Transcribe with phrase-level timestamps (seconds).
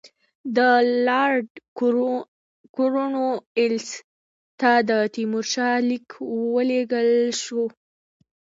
[0.55, 0.59] د
[1.07, 1.49] لارډ
[2.77, 3.89] کورنوالیس
[4.59, 6.07] ته د تیمورشاه لیک
[6.53, 7.09] ولېږل
[7.41, 7.63] شو.